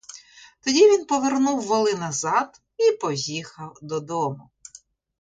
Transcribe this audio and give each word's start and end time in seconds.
Тоді 0.63 0.91
він 0.91 1.05
повернув 1.05 1.61
воли 1.61 1.93
назад 1.93 2.61
і 2.77 2.91
поїхав 2.91 3.77
додому. 3.81 4.49